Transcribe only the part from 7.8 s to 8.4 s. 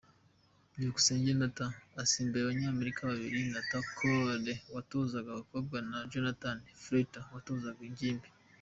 ingimbi.